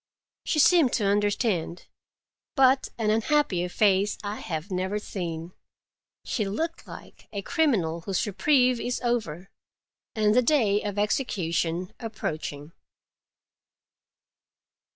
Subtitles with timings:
[0.45, 1.85] She seemed to understand,
[2.55, 5.53] but an unhappier face I have never seen.
[6.25, 9.51] She looked like a criminal whose reprieve is over,
[10.15, 12.71] and the day of execution approaching.